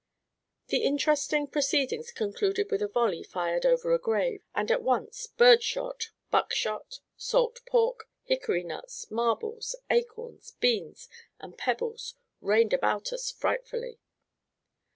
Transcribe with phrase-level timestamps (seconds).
[0.69, 5.61] The interesting proceedings concluded with a volley fired over a grave, and at once bird
[5.61, 11.07] shot, buck shot, salt pork, hickory nuts, marbles, acorns, beans,
[11.39, 13.99] and pebbles rained about us frightfully.